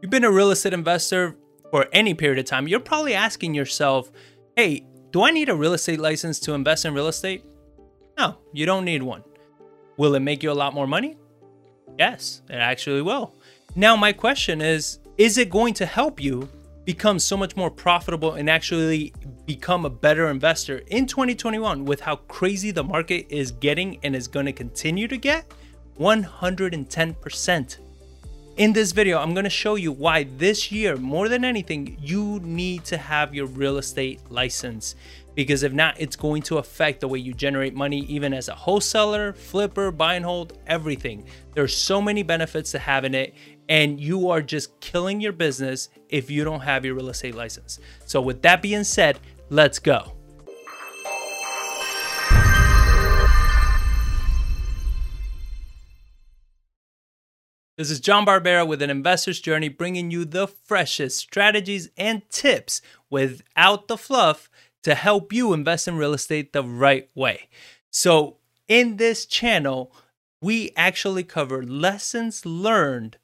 [0.00, 1.36] you've been a real estate investor
[1.70, 4.10] for any period of time, you're probably asking yourself,
[4.56, 7.44] hey, do I need a real estate license to invest in real estate?
[8.18, 9.22] No, you don't need one.
[9.96, 11.16] Will it make you a lot more money?
[11.98, 13.34] Yes, it actually will.
[13.76, 16.48] Now, my question is is it going to help you
[16.84, 19.12] become so much more profitable and actually
[19.44, 24.26] become a better investor in 2021 with how crazy the market is getting and is
[24.28, 25.52] going to continue to get?
[25.98, 27.78] 110%.
[28.56, 32.40] In this video, I'm going to show you why this year, more than anything, you
[32.42, 34.96] need to have your real estate license.
[35.34, 38.54] Because if not, it's going to affect the way you generate money, even as a
[38.54, 41.24] wholesaler, flipper, buy and hold, everything.
[41.54, 43.34] There's so many benefits to having it,
[43.68, 47.78] and you are just killing your business if you don't have your real estate license.
[48.04, 50.19] So, with that being said, let's go.
[57.80, 62.82] This is John Barbera with an investor's journey, bringing you the freshest strategies and tips
[63.08, 64.50] without the fluff
[64.82, 67.48] to help you invest in real estate the right way.
[67.90, 68.36] So,
[68.68, 69.94] in this channel,
[70.42, 73.16] we actually cover lessons learned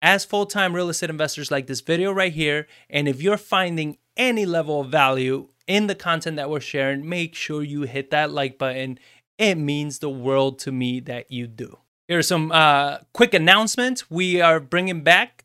[0.00, 2.68] as full time real estate investors, like this video right here.
[2.88, 7.34] And if you're finding any level of value in the content that we're sharing, make
[7.34, 9.00] sure you hit that like button.
[9.36, 11.78] It means the world to me that you do.
[12.08, 14.08] Here are some uh, quick announcements.
[14.08, 15.44] We are bringing back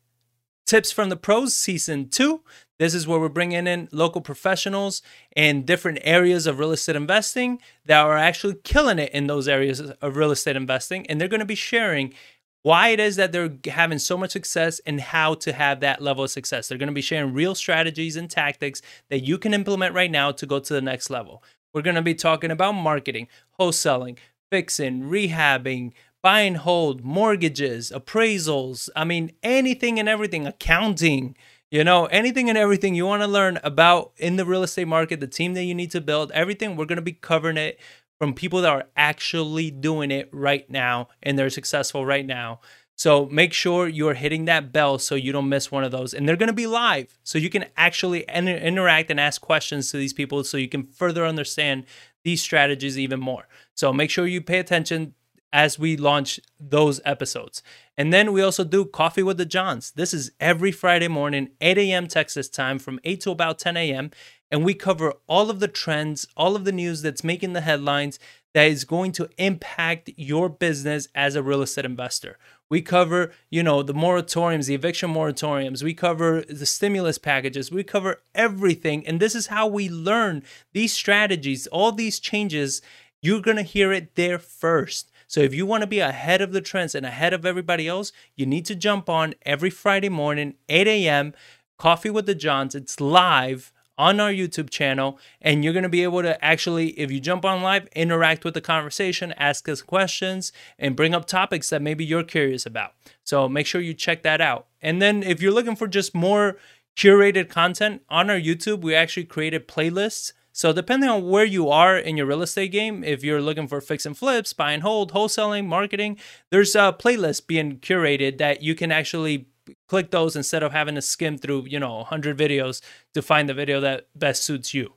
[0.64, 2.40] Tips from the Pros Season 2.
[2.78, 5.02] This is where we're bringing in local professionals
[5.34, 9.80] in different areas of real estate investing that are actually killing it in those areas
[9.80, 11.04] of real estate investing.
[11.08, 12.14] And they're going to be sharing
[12.62, 16.22] why it is that they're having so much success and how to have that level
[16.22, 16.68] of success.
[16.68, 20.30] They're going to be sharing real strategies and tactics that you can implement right now
[20.30, 21.42] to go to the next level.
[21.74, 23.26] We're going to be talking about marketing,
[23.58, 24.16] wholesaling,
[24.52, 28.88] fixing, rehabbing, buy and hold, mortgages, appraisals.
[28.94, 31.36] I mean, anything and everything, accounting,
[31.70, 35.20] you know, anything and everything you want to learn about in the real estate market,
[35.20, 37.80] the team that you need to build, everything, we're going to be covering it
[38.18, 42.60] from people that are actually doing it right now and they're successful right now.
[42.94, 46.14] So make sure you're hitting that bell so you don't miss one of those.
[46.14, 47.18] And they're going to be live.
[47.24, 50.84] So you can actually inter- interact and ask questions to these people so you can
[50.84, 51.86] further understand
[52.22, 53.48] these strategies even more.
[53.74, 55.14] So make sure you pay attention
[55.52, 57.62] as we launch those episodes.
[57.96, 59.90] And then we also do Coffee with the Johns.
[59.92, 62.06] This is every Friday morning, 8 a.m.
[62.06, 64.10] Texas time from 8 to about 10 a.m.
[64.50, 68.18] And we cover all of the trends, all of the news that's making the headlines
[68.54, 72.38] that is going to impact your business as a real estate investor.
[72.68, 75.82] We cover, you know, the moratoriums, the eviction moratoriums.
[75.82, 77.70] We cover the stimulus packages.
[77.70, 79.06] We cover everything.
[79.06, 80.42] And this is how we learn
[80.72, 82.80] these strategies, all these changes.
[83.20, 85.11] You're going to hear it there first.
[85.32, 88.12] So if you want to be ahead of the trends and ahead of everybody else,
[88.36, 91.32] you need to jump on every Friday morning, 8 a.m.,
[91.78, 92.74] Coffee with the Johns.
[92.74, 97.10] It's live on our YouTube channel, and you're going to be able to actually, if
[97.10, 101.70] you jump on live, interact with the conversation, ask us questions, and bring up topics
[101.70, 102.92] that maybe you're curious about.
[103.24, 104.66] So make sure you check that out.
[104.82, 106.58] And then if you're looking for just more
[106.94, 111.96] curated content on our YouTube, we actually created playlists so depending on where you are
[111.96, 115.12] in your real estate game, if you're looking for fix and flips, buy and hold,
[115.12, 116.18] wholesaling, marketing,
[116.50, 119.48] there's a playlist being curated that you can actually
[119.88, 122.82] click those instead of having to skim through, you know, 100 videos
[123.14, 124.92] to find the video that best suits you.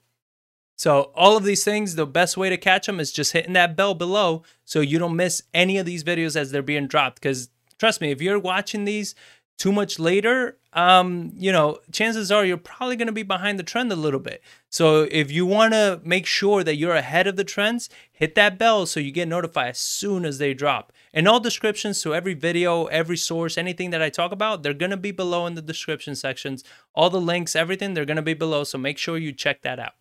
[0.77, 3.77] So all of these things, the best way to catch them is just hitting that
[3.77, 7.49] bell below so you don't miss any of these videos as they're being dropped because
[7.79, 9.15] trust me, if you're watching these
[9.57, 13.63] too much later, um, you know, chances are you're probably going to be behind the
[13.63, 14.43] trend a little bit.
[14.69, 18.59] So if you want to make sure that you're ahead of the trends, hit that
[18.59, 20.91] bell so you get notified as soon as they drop.
[21.13, 24.91] And all descriptions to every video, every source, anything that I talk about, they're going
[24.91, 26.65] to be below in the description sections.
[26.93, 28.65] All the links, everything, they're going to be below.
[28.65, 29.93] So make sure you check that out.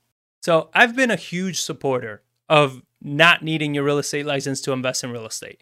[0.43, 5.05] So I've been a huge supporter of not needing your real estate license to invest
[5.05, 5.61] in real estate.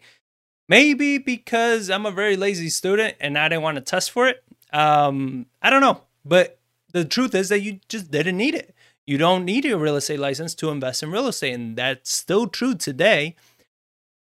[0.69, 4.43] Maybe because I'm a very lazy student and I didn't want to test for it.
[4.71, 6.01] Um, I don't know.
[6.25, 6.59] But
[6.91, 8.73] the truth is that you just didn't need it.
[9.05, 11.53] You don't need a real estate license to invest in real estate.
[11.53, 13.35] And that's still true today.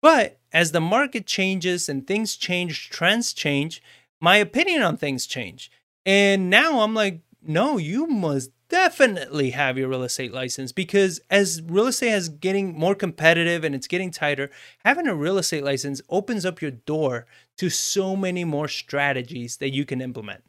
[0.00, 3.82] But as the market changes and things change, trends change,
[4.20, 5.70] my opinion on things change.
[6.06, 11.60] And now I'm like, no, you must definitely have your real estate license because as
[11.66, 14.50] real estate is getting more competitive and it's getting tighter,
[14.82, 17.26] having a real estate license opens up your door
[17.58, 20.42] to so many more strategies that you can implement.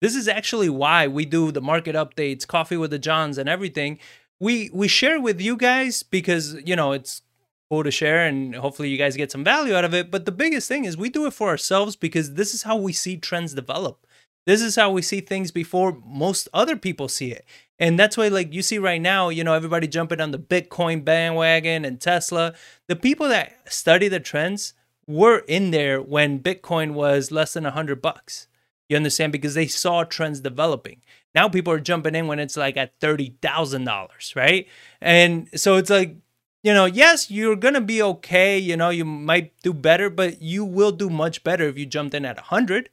[0.00, 4.00] This is actually why we do the market updates, coffee with the Johns and everything.
[4.40, 7.22] We we share with you guys because, you know, it's
[7.70, 10.32] cool to share and hopefully you guys get some value out of it, but the
[10.32, 13.54] biggest thing is we do it for ourselves because this is how we see trends
[13.54, 14.04] develop.
[14.44, 17.44] This is how we see things before most other people see it.
[17.78, 21.04] And that's why, like, you see right now, you know, everybody jumping on the Bitcoin
[21.04, 22.54] bandwagon and Tesla.
[22.88, 24.74] The people that study the trends
[25.06, 28.46] were in there when Bitcoin was less than a hundred bucks.
[28.88, 29.32] You understand?
[29.32, 31.02] Because they saw trends developing.
[31.34, 34.68] Now people are jumping in when it's like at $30,000, right?
[35.00, 36.16] And so it's like,
[36.62, 38.58] you know, yes, you're going to be okay.
[38.58, 42.14] You know, you might do better, but you will do much better if you jumped
[42.14, 42.90] in at 100.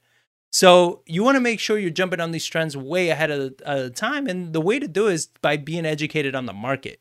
[0.51, 3.65] So you want to make sure you're jumping on these trends way ahead of the,
[3.65, 4.27] of the time.
[4.27, 6.99] And the way to do it is by being educated on the market.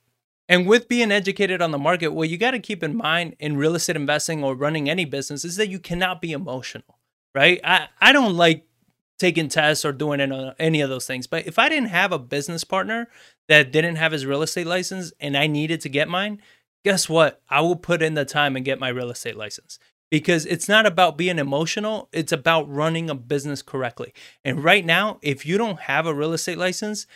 [0.49, 3.57] And with being educated on the market, what you got to keep in mind in
[3.57, 6.99] real estate investing or running any business is that you cannot be emotional,
[7.35, 7.61] right?
[7.63, 8.67] I, I don't like
[9.19, 10.21] taking tests or doing
[10.59, 11.27] any of those things.
[11.27, 13.09] But if I didn't have a business partner
[13.49, 16.41] that didn't have his real estate license and I needed to get mine,
[16.85, 17.43] guess what?
[17.51, 19.79] I will put in the time and get my real estate license
[20.11, 24.13] because it's not about being emotional, it's about running a business correctly.
[24.45, 27.07] And right now, if you don't have a real estate license,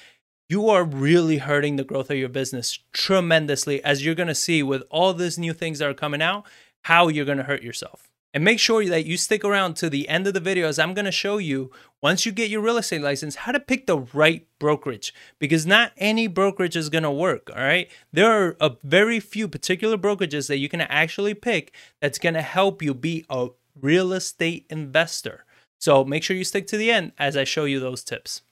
[0.49, 4.83] you are really hurting the growth of your business tremendously, as you're gonna see with
[4.91, 6.45] all these new things that are coming out,
[6.83, 8.12] how you're gonna hurt yourself.
[8.35, 10.95] And make sure that you stick around to the end of the video as I'm
[11.05, 11.71] to show you,
[12.01, 15.93] once you get your real estate license, how to pick the right brokerage because not
[15.99, 17.51] any brokerage is to work.
[17.55, 17.91] All right.
[18.11, 22.83] There are a very few particular brokerages that you can actually pick that's to help
[22.83, 23.49] you be a
[23.79, 25.45] real estate investor.
[25.79, 28.43] So make sure you stick to the end as I show you those tips.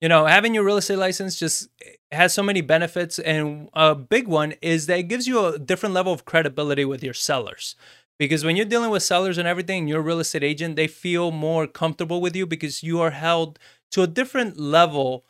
[0.00, 3.20] You know, having your real estate license just eh, has so many benefits.
[3.20, 7.04] And a big one is that it gives you a different level of credibility with
[7.04, 7.76] your sellers
[8.18, 11.30] because when you're dealing with sellers and everything, you're a real estate agent, they feel
[11.30, 13.58] more comfortable with you because you are held
[13.90, 15.24] to a different level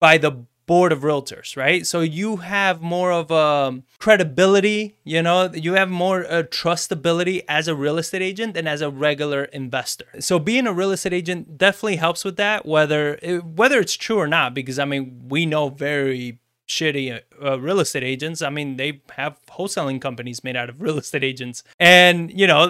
[0.00, 1.86] by the board of realtors, right?
[1.86, 7.68] So you have more of a credibility, you know, you have more uh, trustability as
[7.68, 10.06] a real estate agent than as a regular investor.
[10.20, 14.28] So being a real estate agent definitely helps with that, whether whether it's true or
[14.28, 16.38] not, because I mean we know very
[16.72, 18.42] shitty uh, real estate agents.
[18.42, 22.68] I mean, they have wholesaling companies made out of real estate agents, and you know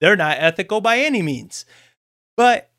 [0.00, 1.64] they're not ethical by any means.
[2.36, 2.70] But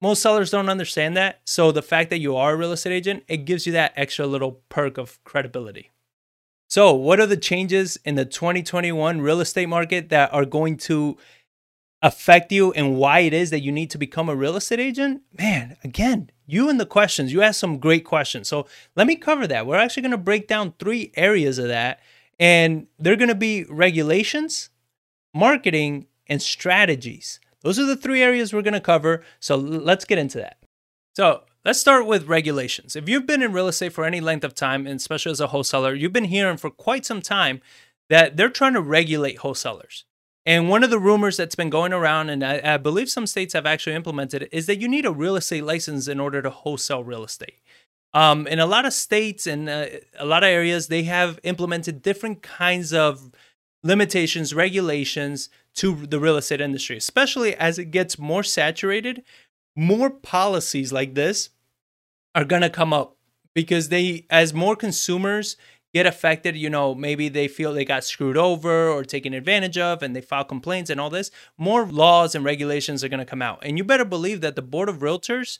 [0.00, 1.40] most sellers don't understand that.
[1.44, 4.26] So the fact that you are a real estate agent, it gives you that extra
[4.26, 5.90] little perk of credibility.
[6.70, 11.16] So, what are the changes in the 2021 real estate market that are going to
[12.02, 15.22] affect you and why it is that you need to become a real estate agent?
[15.36, 18.48] Man, again, you and the questions, you asked some great questions.
[18.48, 18.66] So
[18.96, 19.66] let me cover that.
[19.66, 22.00] We're actually going to break down three areas of that,
[22.38, 24.70] and they're going to be regulations,
[25.34, 27.40] marketing, and strategies.
[27.62, 29.24] Those are the three areas we're going to cover.
[29.40, 30.58] So let's get into that.
[31.16, 32.94] So let's start with regulations.
[32.94, 35.48] If you've been in real estate for any length of time, and especially as a
[35.48, 37.60] wholesaler, you've been hearing for quite some time
[38.08, 40.04] that they're trying to regulate wholesalers.
[40.48, 43.52] And one of the rumors that's been going around, and I, I, believe some states
[43.52, 46.48] have actually implemented it, is that you need a real estate license in order to
[46.48, 47.60] wholesale real estate.
[48.14, 52.00] Um, in a lot of states and uh, a lot of areas, they have implemented
[52.00, 53.30] different kinds of
[53.82, 59.24] limitations, regulations to the real estate industry, especially as it gets more saturated.
[59.76, 61.50] More policies like this
[62.34, 63.18] are going to come up
[63.54, 65.58] because they, as more consumers
[65.94, 70.02] get affected, you know, maybe they feel they got screwed over or taken advantage of
[70.02, 73.42] and they file complaints and all this, more laws and regulations are going to come
[73.42, 73.58] out.
[73.62, 75.58] And you better believe that the board of realtors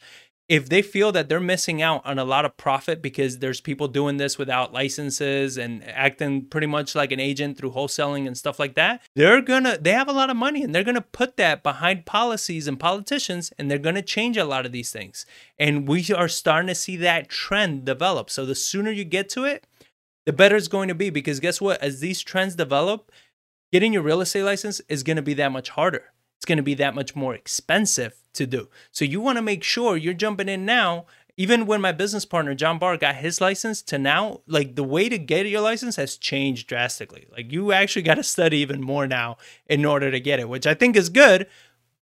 [0.48, 3.86] if they feel that they're missing out on a lot of profit because there's people
[3.86, 8.58] doing this without licenses and acting pretty much like an agent through wholesaling and stuff
[8.58, 11.62] like that, they're gonna they have a lot of money and they're gonna put that
[11.62, 15.26] behind policies and politicians and they're gonna change a lot of these things.
[15.58, 18.30] And we are starting to see that trend develop.
[18.30, 19.66] So the sooner you get to it,
[20.28, 21.80] the better it's going to be because guess what?
[21.80, 23.10] As these trends develop,
[23.72, 26.12] getting your real estate license is going to be that much harder.
[26.36, 28.68] It's going to be that much more expensive to do.
[28.90, 31.06] So you want to make sure you're jumping in now.
[31.38, 35.08] Even when my business partner John Barr got his license to now, like the way
[35.08, 37.26] to get your license has changed drastically.
[37.32, 40.66] Like you actually got to study even more now in order to get it, which
[40.66, 41.46] I think is good.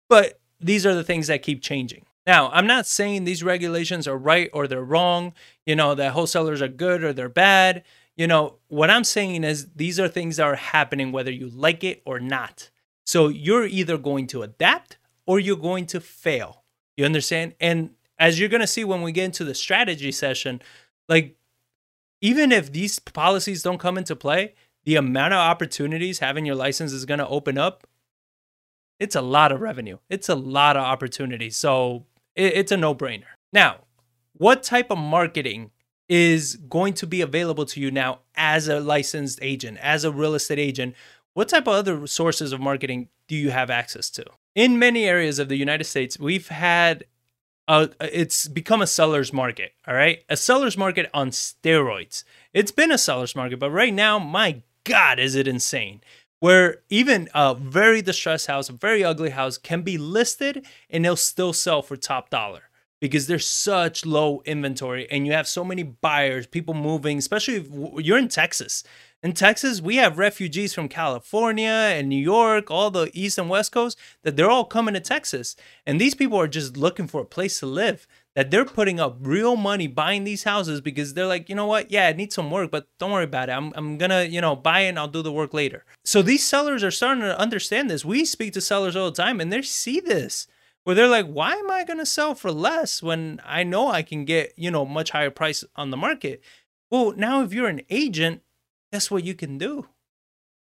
[0.10, 2.06] But these are the things that keep changing.
[2.28, 5.34] Now, I'm not saying these regulations are right or they're wrong,
[5.66, 7.84] you know, that wholesalers are good or they're bad
[8.22, 11.84] you know, what I'm saying is these are things that are happening whether you like
[11.84, 12.70] it or not.
[13.04, 16.64] So you're either going to adapt or you're going to fail.
[16.96, 17.56] You understand?
[17.60, 20.62] And as you're going to see when we get into the strategy session,
[21.10, 21.36] like
[22.22, 26.94] even if these policies don't come into play, the amount of opportunities having your license
[26.94, 27.88] is going to open up,
[29.00, 29.98] it's a lot of revenue.
[30.12, 31.58] It's a lot of opportunities.
[31.58, 33.34] So it's a no brainer.
[33.52, 33.78] Now,
[34.34, 35.72] what type of marketing
[36.12, 40.36] is going to be available to you now as a licensed agent, as a real
[40.36, 40.94] estate agent.
[41.34, 44.26] What type of other sources of marketing do you have access to?
[44.54, 47.06] In many areas of the United States, we've had
[47.70, 49.72] uh, it's become a seller's market.
[49.88, 52.26] All right, a seller's market on steroids.
[52.54, 56.02] It's been a seller's market, but right now, my God, is it insane?
[56.42, 61.16] Where even a very distressed house, a very ugly house, can be listed and they'll
[61.16, 62.64] still sell for top dollar
[63.02, 68.06] because there's such low inventory and you have so many buyers, people moving, especially if
[68.06, 68.84] you're in Texas.
[69.24, 73.72] In Texas, we have refugees from California and New York, all the East and West
[73.72, 75.56] Coast, that they're all coming to Texas.
[75.86, 79.18] And these people are just looking for a place to live, that they're putting up
[79.20, 81.92] real money buying these houses because they're like, you know what?
[81.92, 83.54] Yeah, it needs some work, but don't worry about it.
[83.54, 85.86] I'm, I'm going to, you know, buy it and I'll do the work later.
[86.04, 88.06] So these sellers are starting to understand this.
[88.06, 90.48] We speak to sellers all the time and they see this
[90.84, 94.02] where they're like, why am I going to sell for less when I know I
[94.02, 96.42] can get, you know, much higher price on the market?
[96.90, 98.42] Well, now if you're an agent,
[98.92, 99.88] guess what you can do?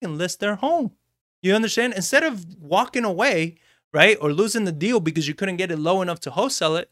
[0.00, 0.92] You can list their home.
[1.40, 1.94] You understand?
[1.94, 3.56] Instead of walking away,
[3.92, 6.90] right, or losing the deal because you couldn't get it low enough to wholesale it,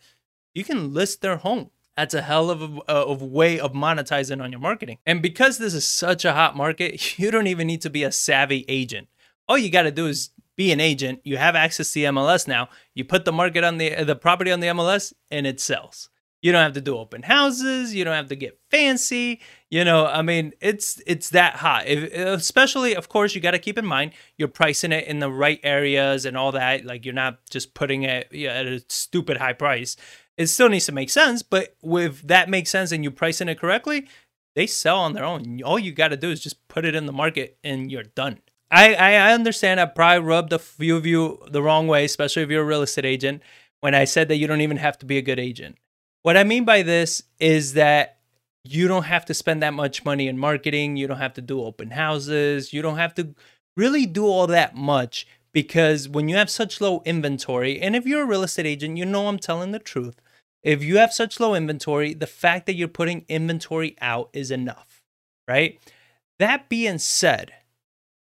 [0.54, 1.70] you can list their home.
[1.96, 4.98] That's a hell of a uh, of way of monetizing on your marketing.
[5.04, 8.12] And because this is such a hot market, you don't even need to be a
[8.12, 9.08] savvy agent.
[9.48, 11.20] All you got to do is be an agent.
[11.24, 12.68] You have access to the MLS now.
[12.94, 16.10] You put the market on the uh, the property on the MLS and it sells.
[16.42, 17.94] You don't have to do open houses.
[17.94, 19.40] You don't have to get fancy.
[19.70, 21.86] You know, I mean, it's it's that hot.
[21.86, 25.32] If, especially, of course, you got to keep in mind you're pricing it in the
[25.32, 26.84] right areas and all that.
[26.84, 29.96] Like you're not just putting it at a stupid high price.
[30.36, 33.58] It still needs to make sense, but if that makes sense and you're pricing it
[33.58, 34.08] correctly,
[34.54, 35.62] they sell on their own.
[35.62, 38.40] All you got to do is just put it in the market and you're done.
[38.70, 42.50] I, I understand I probably rubbed a few of you the wrong way, especially if
[42.50, 43.42] you're a real estate agent,
[43.80, 45.76] when I said that you don't even have to be a good agent.
[46.22, 48.18] What I mean by this is that
[48.62, 50.96] you don't have to spend that much money in marketing.
[50.96, 52.72] You don't have to do open houses.
[52.72, 53.34] You don't have to
[53.76, 58.22] really do all that much because when you have such low inventory, and if you're
[58.22, 60.20] a real estate agent, you know I'm telling the truth.
[60.62, 65.02] If you have such low inventory, the fact that you're putting inventory out is enough,
[65.48, 65.80] right?
[66.38, 67.52] That being said,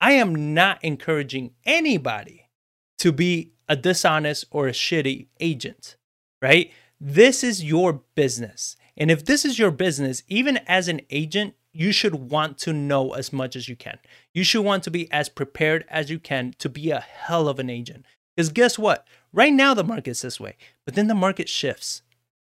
[0.04, 2.50] I am not encouraging anybody
[2.98, 5.96] to be a dishonest or a shitty agent,
[6.42, 6.70] right?
[7.00, 8.76] This is your business.
[8.98, 13.14] And if this is your business, even as an agent, you should want to know
[13.14, 13.98] as much as you can.
[14.34, 17.58] You should want to be as prepared as you can to be a hell of
[17.58, 18.04] an agent.
[18.36, 19.08] Because guess what?
[19.32, 22.02] Right now, the market's this way, but then the market shifts.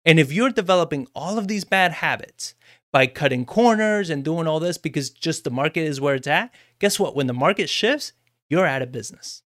[0.04, 2.56] And if you're developing all of these bad habits
[2.92, 6.54] by cutting corners and doing all this because just the market is where it's at,
[6.80, 7.16] guess what?
[7.16, 8.14] When the market shifts,
[8.50, 9.44] you're out of business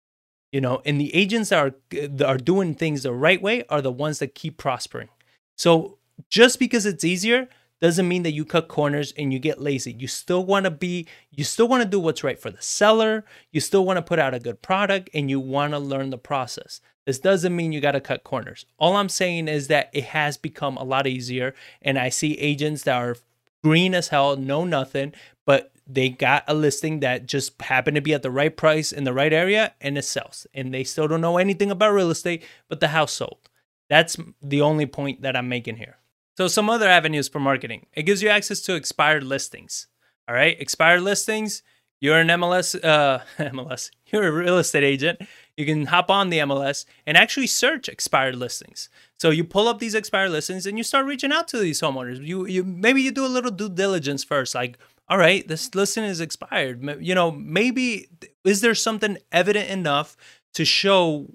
[0.54, 3.82] you know and the agents that are that are doing things the right way are
[3.82, 5.08] the ones that keep prospering
[5.56, 5.98] so
[6.30, 7.48] just because it's easier
[7.80, 11.06] doesn't mean that you cut corners and you get lazy you still want to be
[11.30, 14.18] you still want to do what's right for the seller you still want to put
[14.18, 17.80] out a good product and you want to learn the process this doesn't mean you
[17.80, 21.54] got to cut corners all i'm saying is that it has become a lot easier
[21.82, 23.16] and i see agents that are
[23.62, 25.12] green as hell know nothing
[25.46, 29.04] but they got a listing that just happened to be at the right price in
[29.04, 30.46] the right area and it sells.
[30.54, 33.50] And they still don't know anything about real estate, but the house sold.
[33.90, 35.98] That's the only point that I'm making here.
[36.36, 39.86] So, some other avenues for marketing it gives you access to expired listings.
[40.28, 41.62] All right, expired listings.
[42.00, 45.22] You're an MLS, uh, MLS, you're a real estate agent.
[45.56, 48.88] You can hop on the MLS and actually search expired listings.
[49.18, 52.26] So you pull up these expired listings and you start reaching out to these homeowners.
[52.26, 56.04] You, you maybe you do a little due diligence first, like all right, this listing
[56.04, 56.82] is expired.
[57.00, 58.08] You know, maybe
[58.44, 60.16] is there something evident enough
[60.54, 61.28] to show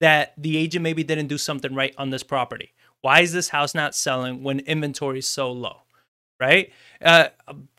[0.00, 2.72] that the agent maybe didn't do something right on this property?
[3.04, 5.82] Why is this house not selling when inventory is so low?
[6.40, 6.72] Right?
[7.04, 7.28] Uh,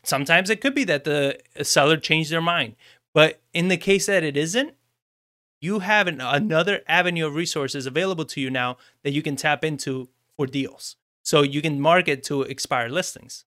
[0.04, 2.76] sometimes it could be that the seller changed their mind.
[3.12, 4.74] But in the case that it isn't,
[5.60, 9.64] you have an, another avenue of resources available to you now that you can tap
[9.64, 10.94] into for deals.
[11.24, 13.44] So you can market to expired listings.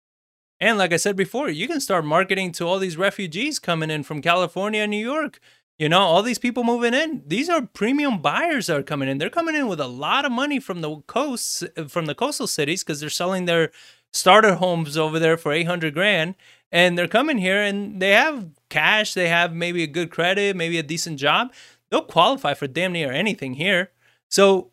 [0.58, 4.02] And like I said before, you can start marketing to all these refugees coming in
[4.02, 5.38] from California New York.
[5.78, 9.18] You know, all these people moving in, these are premium buyers that are coming in.
[9.18, 12.82] They're coming in with a lot of money from the coasts, from the coastal cities,
[12.82, 13.70] because they're selling their
[14.12, 16.34] starter homes over there for 800 grand.
[16.72, 20.78] And they're coming here and they have cash, they have maybe a good credit, maybe
[20.78, 21.52] a decent job.
[21.90, 23.90] They'll qualify for damn near anything here.
[24.28, 24.70] So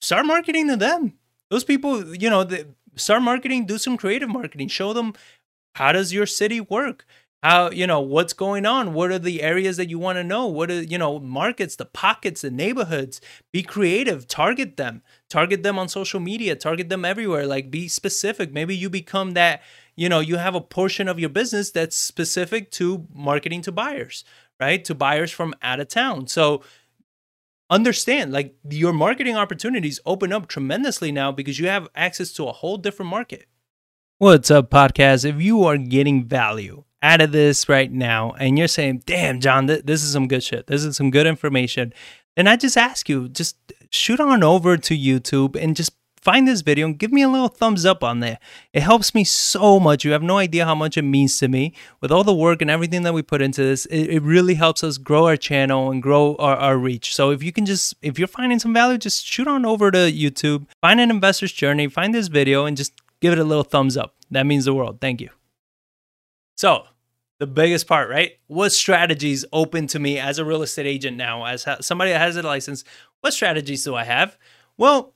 [0.00, 1.14] start marketing to them.
[1.50, 2.46] Those people, you know,
[2.94, 5.14] start marketing, do some creative marketing, show them
[5.74, 7.04] how does your city work?
[7.42, 8.92] How, you know, what's going on?
[8.92, 10.46] What are the areas that you want to know?
[10.46, 13.20] What are, you know, markets, the pockets, the neighborhoods?
[13.52, 17.46] Be creative, target them, target them on social media, target them everywhere.
[17.46, 18.52] Like be specific.
[18.52, 19.62] Maybe you become that,
[19.94, 24.24] you know, you have a portion of your business that's specific to marketing to buyers,
[24.58, 24.84] right?
[24.84, 26.26] To buyers from out of town.
[26.26, 26.62] So
[27.68, 32.52] understand like your marketing opportunities open up tremendously now because you have access to a
[32.52, 33.46] whole different market.
[34.18, 35.26] What's up, podcast?
[35.26, 39.66] If you are getting value out of this right now and you're saying, damn, John,
[39.66, 41.92] th- this is some good shit, this is some good information,
[42.36, 43.56] And I just ask you, just
[43.90, 47.48] shoot on over to YouTube and just find this video and give me a little
[47.48, 48.38] thumbs up on there.
[48.72, 50.04] It helps me so much.
[50.04, 51.72] You have no idea how much it means to me.
[52.00, 54.82] With all the work and everything that we put into this, it, it really helps
[54.82, 57.14] us grow our channel and grow our, our reach.
[57.14, 59.98] So if you can just, if you're finding some value, just shoot on over to
[59.98, 63.96] YouTube, find an investor's journey, find this video, and just give it a little thumbs
[63.96, 64.16] up.
[64.30, 65.00] That means the world.
[65.00, 65.30] Thank you.
[66.56, 66.84] So,
[67.38, 68.38] the biggest part, right?
[68.46, 72.36] What strategies open to me as a real estate agent now, as somebody that has
[72.36, 72.82] a license?
[73.20, 74.38] What strategies do I have?
[74.78, 75.14] Well,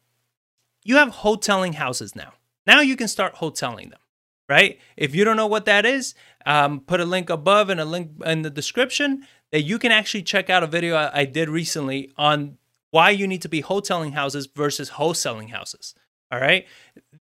[0.84, 2.34] you have wholetailing houses now.
[2.66, 4.00] Now you can start wholetailing them,
[4.48, 4.78] right?
[4.96, 8.10] If you don't know what that is, um, put a link above and a link
[8.24, 12.12] in the description that you can actually check out a video I, I did recently
[12.16, 12.58] on
[12.90, 15.94] why you need to be wholetailing houses versus wholesaling houses.
[16.30, 16.66] All right.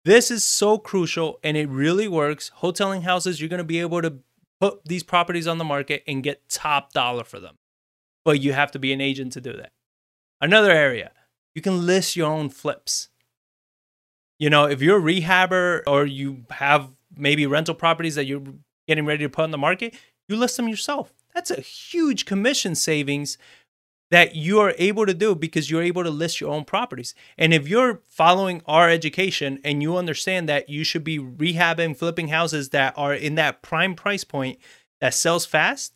[0.03, 2.51] This is so crucial and it really works.
[2.59, 4.15] Wholetailing houses, you're going to be able to
[4.59, 7.57] put these properties on the market and get top dollar for them.
[8.25, 9.71] But you have to be an agent to do that.
[10.39, 11.11] Another area,
[11.53, 13.09] you can list your own flips.
[14.39, 18.41] You know, if you're a rehabber or you have maybe rental properties that you're
[18.87, 19.93] getting ready to put on the market,
[20.27, 21.13] you list them yourself.
[21.33, 23.37] That's a huge commission savings
[24.11, 27.15] that you are able to do because you're able to list your own properties.
[27.37, 32.27] And if you're following our education and you understand that you should be rehabbing, flipping
[32.27, 34.59] houses that are in that prime price point
[34.99, 35.93] that sells fast,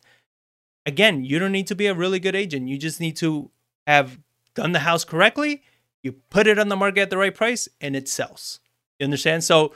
[0.84, 2.68] again, you don't need to be a really good agent.
[2.68, 3.50] You just need to
[3.86, 4.18] have
[4.54, 5.62] done the house correctly
[6.06, 8.60] you put it on the market at the right price and it sells.
[9.00, 9.42] You understand?
[9.42, 9.72] So,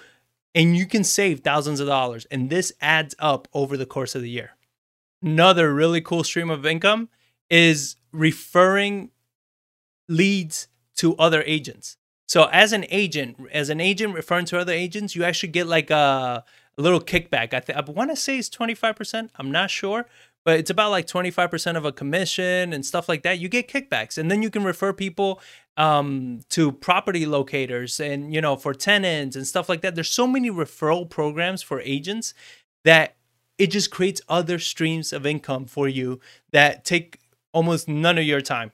[0.55, 2.25] and you can save thousands of dollars.
[2.31, 4.53] And this adds up over the course of the year.
[5.21, 7.09] Another really cool stream of income
[7.51, 9.11] is referring
[10.09, 11.97] leads to other agents.
[12.27, 15.91] So as an agent, as an agent referring to other agents, you actually get like
[15.91, 16.45] a,
[16.79, 17.55] a little kickback.
[17.55, 19.31] I, th- I want to say it's 25%.
[19.37, 20.07] I'm not sure,
[20.45, 23.39] but it's about like 25% of a commission and stuff like that.
[23.39, 25.41] You get kickbacks and then you can refer people
[25.77, 29.95] um, to property locators and, you know, for tenants and stuff like that.
[29.95, 32.35] There's so many referral programs for agents
[32.85, 33.17] that
[33.59, 36.21] it just creates other streams of income for you
[36.53, 37.20] that take
[37.53, 38.73] almost none of your time.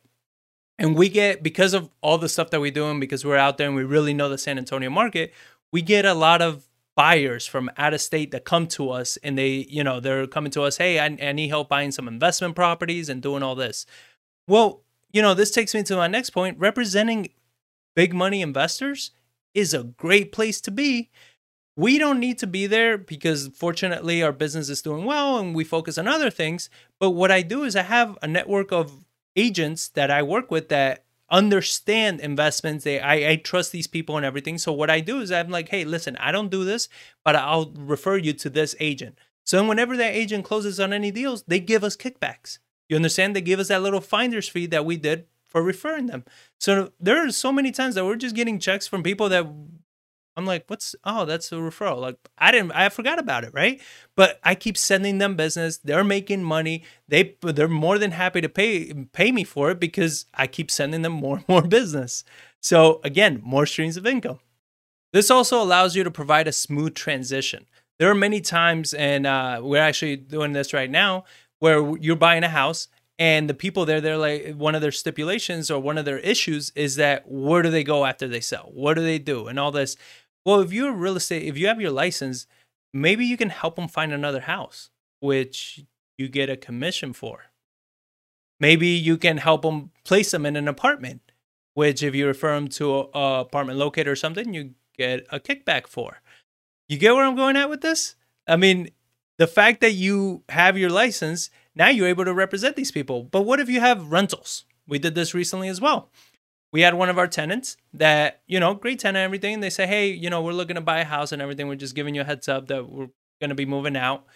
[0.79, 3.67] And we get, because of all the stuff that we're doing, because we're out there
[3.67, 5.33] and we really know the San Antonio market,
[5.73, 9.37] we get a lot of buyers from out of state that come to us and
[9.37, 12.55] they, you know, they're coming to us, hey, I, I need help buying some investment
[12.55, 13.87] properties and doing all this.
[14.49, 16.59] Well, you know, this takes me to my next point.
[16.59, 17.31] Representing
[17.95, 19.13] big money investors
[19.55, 21.11] is a great place to be.
[21.77, 25.63] We don't need to be there because fortunately our business is doing well and we
[25.63, 26.71] focus on other things.
[26.99, 29.05] But what I do is I have a network of
[29.37, 32.85] agents that I work with that understand investments.
[32.85, 34.57] They I, I trust these people and everything.
[34.57, 36.89] So what I do is I'm like, hey, listen, I don't do this,
[37.25, 39.19] but I'll refer you to this agent.
[39.45, 42.59] So whenever that agent closes on any deals, they give us kickbacks.
[42.89, 43.37] You understand?
[43.37, 46.25] They give us that little finder's fee that we did for referring them.
[46.59, 49.47] So there are so many times that we're just getting checks from people that
[50.37, 52.01] I'm like, what's oh, that's a referral.
[52.01, 53.81] Like I didn't I forgot about it, right?
[54.15, 55.79] But I keep sending them business.
[55.79, 56.85] They're making money.
[57.09, 61.03] They they're more than happy to pay pay me for it because I keep sending
[61.03, 62.25] them more and more business.
[62.61, 64.41] So again, more streams of income.
[65.13, 67.67] This also allows you to provide a smooth transition.
[67.99, 71.25] There are many times, and uh, we're actually doing this right now,
[71.61, 75.71] where you're buying a house and the people there they're like one of their stipulations
[75.71, 78.95] or one of their issues is that where do they go after they sell what
[78.95, 79.97] do they do and all this
[80.47, 82.47] well, if you're real estate, if you have your license,
[82.95, 85.85] maybe you can help them find another house, which
[86.17, 87.47] you get a commission for.
[88.61, 91.33] Maybe you can help them place them in an apartment,
[91.75, 95.41] which if you refer them to a, a apartment locator or something, you get a
[95.41, 96.23] kickback for.
[96.89, 98.15] You get where I'm going at with this?
[98.47, 98.91] I mean,
[99.39, 103.25] the fact that you have your license, now you're able to represent these people.
[103.25, 104.65] But what if you have rentals?
[104.87, 106.09] We did this recently as well
[106.77, 109.61] we had one of our tenants that, you know, great tenant, everything.
[109.61, 111.69] They say, hey, you know, we're looking to buy a house and everything.
[111.69, 113.09] We're just giving you a heads up that we're
[113.41, 114.27] going to be moving out.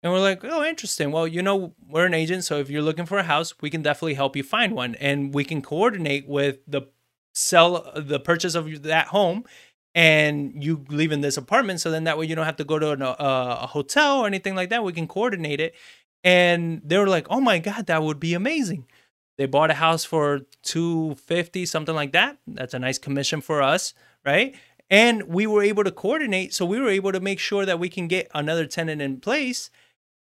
[0.00, 1.10] And we're like, oh, interesting.
[1.10, 2.44] Well, you know, we're an agent.
[2.44, 4.94] So if you're looking for a house, we can definitely help you find one.
[5.00, 6.82] And we can coordinate with the
[7.34, 9.42] sell, the purchase of that home
[9.92, 11.80] and you leave in this apartment.
[11.80, 14.28] So then that way you don't have to go to an, uh, a hotel or
[14.28, 14.84] anything like that.
[14.84, 15.74] We can coordinate it.
[16.22, 18.86] And they were like, oh my God, that would be amazing.
[19.40, 22.36] They bought a house for 250, something like that.
[22.46, 24.54] That's a nice commission for us, right?
[24.90, 26.52] And we were able to coordinate.
[26.52, 29.70] So we were able to make sure that we can get another tenant in place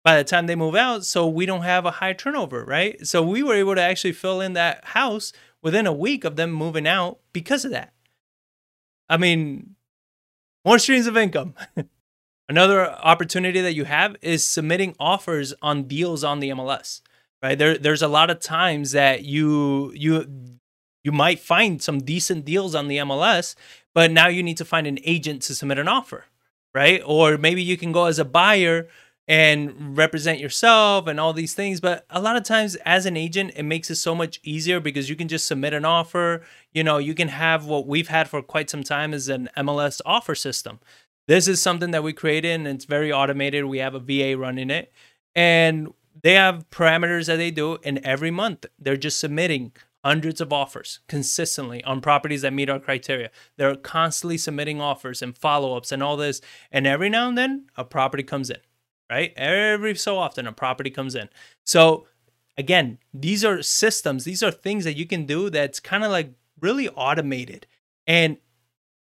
[0.05, 3.07] by the time they move out so we don't have a high turnover, right?
[3.07, 6.53] So we were able to actually fill in that house within a week of them
[6.53, 7.95] moving out because of that.
[9.09, 9.77] I mean,
[10.63, 11.55] more streams of income.
[12.51, 17.01] Another opportunity that you have is submitting offers on deals on the MLS.
[17.43, 20.27] Right there, there's a lot of times that you you
[21.05, 23.55] you might find some decent deals on the MLS,
[23.95, 26.25] but now you need to find an agent to submit an offer,
[26.75, 27.01] right?
[27.05, 28.89] Or maybe you can go as a buyer
[29.29, 31.81] and represent yourself and all these things.
[31.81, 35.09] But a lot of times, as an agent, it makes it so much easier because
[35.11, 36.43] you can just submit an offer.
[36.73, 40.01] You know, you can have what we've had for quite some time is an MLS
[40.07, 40.81] offer system.
[41.29, 43.65] This is something that we created and it's very automated.
[43.65, 44.93] We have a VA running it
[45.35, 45.93] and
[46.27, 47.79] they have parameters that they do.
[47.85, 49.73] And every month, they're just submitting
[50.05, 53.31] hundreds of offers consistently on properties that meet our criteria.
[53.57, 56.41] They're constantly submitting offers and follow ups and all this.
[56.73, 58.59] And every now and then, a property comes in
[59.09, 59.33] right?
[59.37, 61.29] Every so often, a property comes in.
[61.65, 62.07] So,
[62.59, 66.33] again, these are systems, these are things that you can do that's kind of like
[66.61, 67.67] really automated.
[68.07, 68.39] And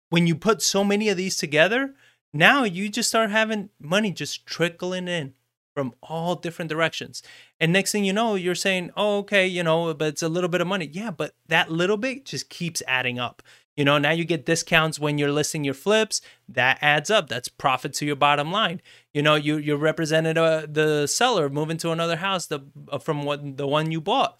[0.09, 1.95] when you put so many of these together,
[2.33, 5.33] now you just start having money just trickling in
[5.77, 7.21] from all different directions.
[7.59, 10.49] And next thing you know, you're saying, oh, okay, you know, but it's a little
[10.49, 10.89] bit of money.
[10.91, 13.43] Yeah, but that little bit just keeps adding up.
[13.75, 16.19] You know, now you get discounts when you're listing your flips.
[16.49, 17.29] That adds up.
[17.29, 18.81] That's profit to your bottom line.
[19.13, 22.61] You know, you you represented uh, the seller moving to another house the,
[22.91, 24.39] uh, from what the one you bought.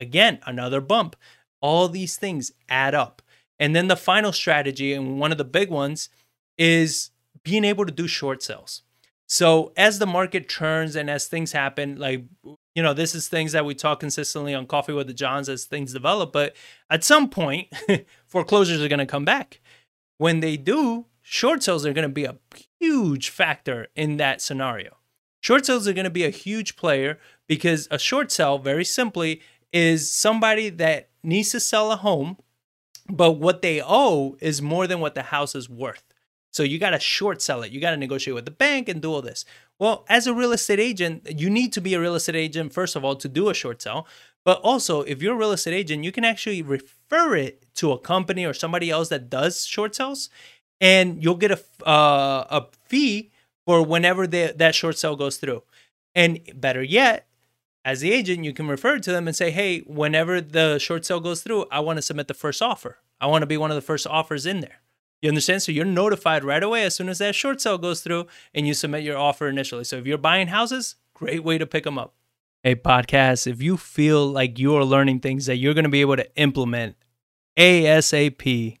[0.00, 1.16] Again, another bump.
[1.60, 3.22] All these things add up.
[3.58, 6.10] And then the final strategy, and one of the big ones,
[6.56, 7.10] is
[7.42, 8.82] being able to do short sales.
[9.28, 12.24] So as the market turns and as things happen, like
[12.76, 15.64] you know, this is things that we talk consistently on Coffee with the Johns as
[15.64, 16.30] things develop.
[16.30, 16.54] But
[16.90, 17.68] at some point,
[18.26, 19.60] foreclosures are going to come back.
[20.18, 22.36] When they do, short sales are going to be a
[22.78, 24.98] huge factor in that scenario.
[25.40, 29.40] Short sales are going to be a huge player because a short sale, very simply,
[29.72, 32.36] is somebody that needs to sell a home,
[33.08, 36.05] but what they owe is more than what the house is worth.
[36.56, 37.70] So you got to short sell it.
[37.70, 39.44] You got to negotiate with the bank and do all this.
[39.78, 42.96] Well, as a real estate agent, you need to be a real estate agent, first
[42.96, 44.06] of all, to do a short sell.
[44.42, 47.98] But also, if you're a real estate agent, you can actually refer it to a
[47.98, 50.30] company or somebody else that does short sales,
[50.80, 53.32] and you'll get a, uh, a fee
[53.66, 55.62] for whenever that short sale goes through.
[56.14, 57.26] And better yet,
[57.84, 61.20] as the agent, you can refer to them and say, hey, whenever the short sale
[61.20, 62.96] goes through, I want to submit the first offer.
[63.20, 64.80] I want to be one of the first offers in there.
[65.22, 65.62] You understand?
[65.62, 68.74] So you're notified right away as soon as that short sale goes through and you
[68.74, 69.84] submit your offer initially.
[69.84, 72.14] So if you're buying houses, great way to pick them up.
[72.62, 76.00] Hey, podcast, if you feel like you are learning things that you're going to be
[76.00, 76.96] able to implement
[77.56, 78.78] ASAP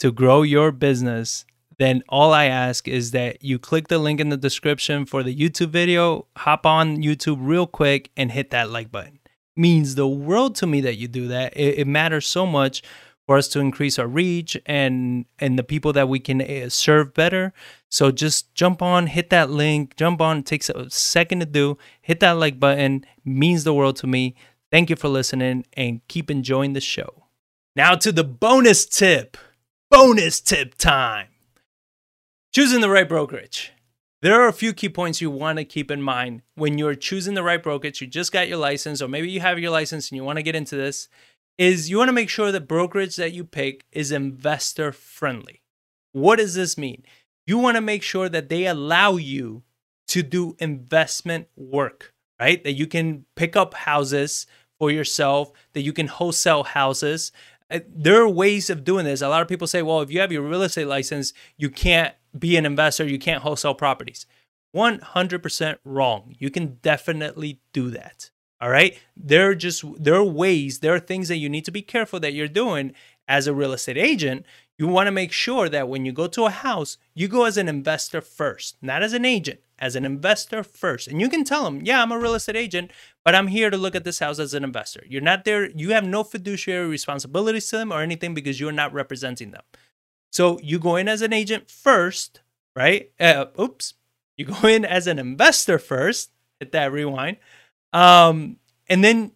[0.00, 1.44] to grow your business,
[1.78, 5.34] then all I ask is that you click the link in the description for the
[5.34, 9.20] YouTube video, hop on YouTube real quick, and hit that like button.
[9.24, 11.56] It means the world to me that you do that.
[11.56, 12.82] It, it matters so much
[13.28, 17.12] for us to increase our reach and and the people that we can eh, serve
[17.12, 17.52] better.
[17.90, 20.42] So just jump on, hit that link, jump on.
[20.42, 21.76] Takes a second to do.
[22.00, 24.34] Hit that like button means the world to me.
[24.72, 27.26] Thank you for listening and keep enjoying the show.
[27.76, 29.36] Now to the bonus tip.
[29.90, 31.28] Bonus tip time.
[32.54, 33.72] Choosing the right brokerage.
[34.22, 37.34] There are a few key points you want to keep in mind when you're choosing
[37.34, 38.00] the right brokerage.
[38.00, 40.42] You just got your license, or maybe you have your license and you want to
[40.42, 41.08] get into this
[41.58, 45.60] is you want to make sure the brokerage that you pick is investor friendly.
[46.12, 47.02] What does this mean?
[47.46, 49.64] You want to make sure that they allow you
[50.08, 52.62] to do investment work, right?
[52.62, 54.46] That you can pick up houses
[54.78, 57.32] for yourself, that you can wholesale houses.
[57.70, 59.20] Uh, there are ways of doing this.
[59.20, 62.14] A lot of people say, well, if you have your real estate license, you can't
[62.38, 64.26] be an investor, you can't wholesale properties.
[64.74, 66.34] 100% wrong.
[66.38, 68.30] You can definitely do that.
[68.60, 68.98] All right.
[69.16, 72.18] There are just there are ways, there are things that you need to be careful
[72.20, 72.92] that you're doing
[73.28, 74.44] as a real estate agent.
[74.78, 77.56] You want to make sure that when you go to a house, you go as
[77.56, 81.08] an investor first, not as an agent, as an investor first.
[81.08, 82.92] And you can tell them, yeah, I'm a real estate agent,
[83.24, 85.04] but I'm here to look at this house as an investor.
[85.08, 88.92] You're not there, you have no fiduciary responsibilities to them or anything because you're not
[88.92, 89.62] representing them.
[90.30, 92.40] So you go in as an agent first,
[92.76, 93.10] right?
[93.18, 93.94] Uh, oops.
[94.36, 97.38] You go in as an investor first, hit that rewind.
[97.92, 98.56] Um,
[98.88, 99.32] and then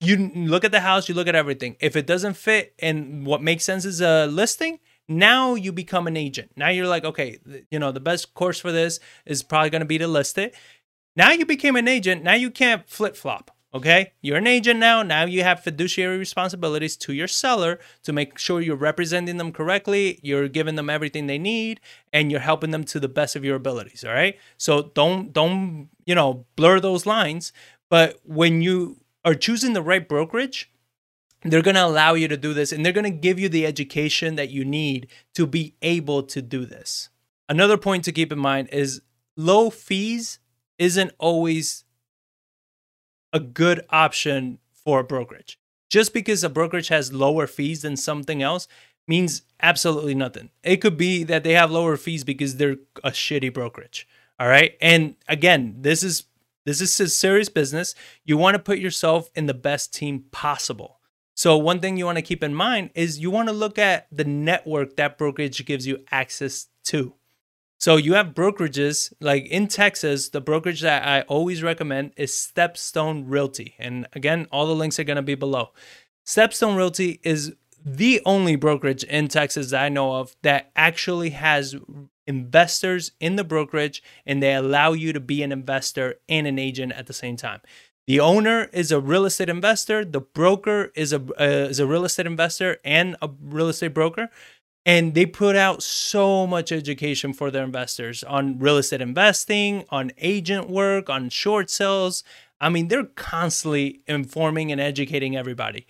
[0.00, 1.76] you look at the house, you look at everything.
[1.80, 6.16] If it doesn't fit and what makes sense is a listing, now you become an
[6.16, 6.52] agent.
[6.56, 7.38] Now you're like, okay,
[7.70, 10.54] you know, the best course for this is probably going to be to list it.
[11.16, 12.22] Now you became an agent.
[12.22, 13.50] Now you can't flip flop.
[13.72, 14.12] Okay.
[14.20, 15.02] You're an agent now.
[15.02, 20.18] Now you have fiduciary responsibilities to your seller to make sure you're representing them correctly.
[20.22, 21.80] You're giving them everything they need
[22.12, 24.02] and you're helping them to the best of your abilities.
[24.04, 24.36] All right.
[24.56, 27.52] So don't, don't, you know, blur those lines.
[27.90, 30.70] But when you are choosing the right brokerage,
[31.42, 33.66] they're going to allow you to do this and they're going to give you the
[33.66, 37.08] education that you need to be able to do this.
[37.48, 39.02] Another point to keep in mind is
[39.36, 40.38] low fees
[40.78, 41.84] isn't always
[43.32, 45.58] a good option for a brokerage.
[45.88, 48.68] Just because a brokerage has lower fees than something else
[49.08, 50.50] means absolutely nothing.
[50.62, 54.06] It could be that they have lower fees because they're a shitty brokerage.
[54.38, 54.76] All right?
[54.80, 56.24] And again, this is
[56.64, 57.94] this is serious business.
[58.24, 61.00] You want to put yourself in the best team possible.
[61.34, 64.06] So, one thing you want to keep in mind is you want to look at
[64.12, 67.14] the network that brokerage gives you access to.
[67.78, 73.24] So, you have brokerages like in Texas, the brokerage that I always recommend is Stepstone
[73.26, 73.74] Realty.
[73.78, 75.70] And again, all the links are going to be below.
[76.26, 81.74] Stepstone Realty is the only brokerage in Texas that I know of that actually has
[82.26, 86.92] investors in the brokerage and they allow you to be an investor and an agent
[86.92, 87.60] at the same time.
[88.06, 90.04] The owner is a real estate investor.
[90.04, 94.30] The broker is a uh, is a real estate investor and a real estate broker,
[94.84, 100.10] and they put out so much education for their investors on real estate investing, on
[100.18, 102.24] agent work, on short sales.
[102.60, 105.86] I mean, they're constantly informing and educating everybody.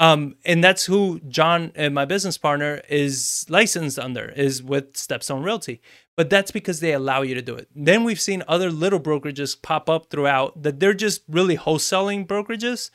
[0.00, 5.44] Um, and that's who John, and my business partner, is licensed under, is with Stepstone
[5.44, 5.80] Realty
[6.18, 7.68] but that's because they allow you to do it.
[7.76, 12.90] Then we've seen other little brokerages pop up throughout that they're just really wholesaling brokerages.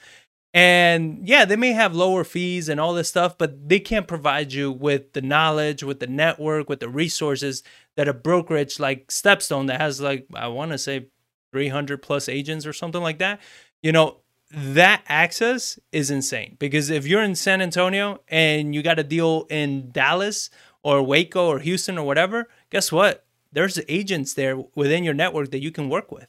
[0.54, 4.52] And yeah, they may have lower fees and all this stuff, but they can't provide
[4.52, 7.64] you with the knowledge, with the network, with the resources
[7.96, 11.08] that a brokerage like Stepstone that has like, I want to say
[11.54, 13.40] 300 plus agents or something like that,
[13.82, 14.18] you know,
[14.54, 19.48] that access is insane because if you're in San Antonio and you got a deal
[19.50, 20.52] in Dallas
[20.84, 23.26] or Waco or Houston or whatever, guess what?
[23.52, 26.28] There's agents there within your network that you can work with,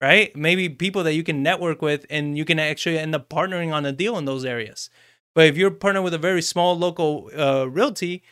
[0.00, 0.34] right?
[0.34, 3.86] Maybe people that you can network with and you can actually end up partnering on
[3.86, 4.90] a deal in those areas.
[5.34, 8.22] But if you're partnering with a very small local uh, realty,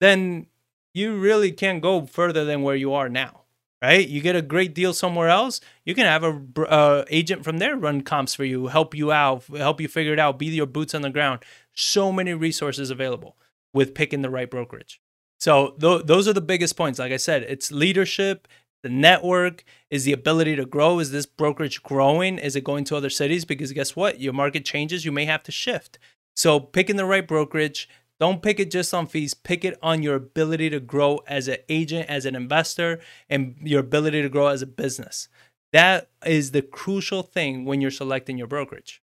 [0.00, 0.46] then
[0.94, 3.42] you really can't go further than where you are now,
[3.82, 4.08] right?
[4.08, 7.76] You get a great deal somewhere else, you can have a uh, agent from there
[7.76, 10.94] run comps for you, help you out, help you figure it out, be your boots
[10.94, 11.44] on the ground.
[11.74, 13.36] So many resources available
[13.74, 15.00] with picking the right brokerage.
[15.38, 16.98] So th- those are the biggest points.
[16.98, 18.48] Like I said, it's leadership,
[18.82, 20.98] the network, is the ability to grow.
[20.98, 22.38] Is this brokerage growing?
[22.38, 23.44] Is it going to other cities?
[23.44, 24.20] Because guess what?
[24.20, 25.04] Your market changes.
[25.04, 25.98] You may have to shift.
[26.34, 27.88] So picking the right brokerage.
[28.18, 29.34] Don't pick it just on fees.
[29.34, 33.80] Pick it on your ability to grow as an agent, as an investor, and your
[33.80, 35.28] ability to grow as a business.
[35.72, 39.02] That is the crucial thing when you're selecting your brokerage.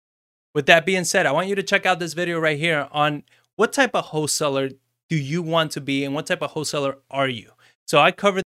[0.54, 3.24] With that being said, I want you to check out this video right here on
[3.58, 4.70] what type of wholesaler
[5.10, 7.52] do you want to be and what type of wholesaler are you?
[7.86, 8.40] So I covered